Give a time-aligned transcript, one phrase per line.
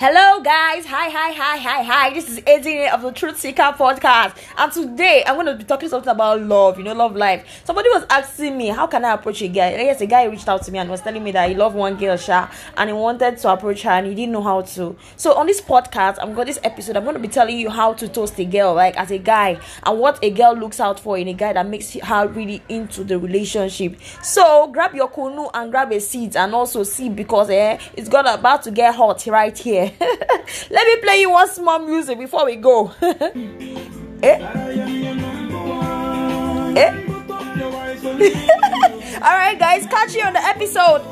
[0.00, 0.86] Hello, guys.
[0.86, 2.14] Hi, hi, hi, hi, hi.
[2.14, 4.36] This is Eddie of the Truth Seeker podcast.
[4.56, 7.62] And today I'm going to be talking something about love, you know, love life.
[7.64, 9.70] Somebody was asking me, How can I approach a guy?
[9.70, 11.96] Yes, a guy reached out to me and was telling me that he loved one
[11.96, 14.94] girl, Sha, and he wanted to approach her and he didn't know how to.
[15.16, 17.92] So, on this podcast, I'm going this episode, I'm going to be telling you how
[17.94, 21.18] to toast a girl, like as a guy, and what a girl looks out for
[21.18, 23.96] in a guy that makes her really into the relationship.
[24.22, 28.32] So, grab your kunu and grab a seat and also see because eh, it's got
[28.32, 29.87] about to get hot right here.
[30.70, 32.92] Let me play you one small music before we go.
[33.02, 34.38] eh?
[36.76, 37.04] eh?
[39.22, 41.02] All right, guys, catch you on the episode.